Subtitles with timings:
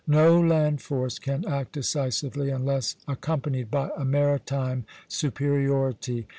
[0.07, 6.25] No land force can act decisively unless accompanied by a maritime superiority....